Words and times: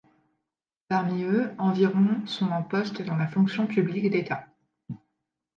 Parmi 0.87 1.21
eux, 1.21 1.51
environ 1.59 2.25
sont 2.25 2.49
en 2.49 2.63
poste 2.63 3.03
dans 3.03 3.15
la 3.17 3.27
fonction 3.27 3.67
publique 3.67 4.09
d'État. 4.09 4.47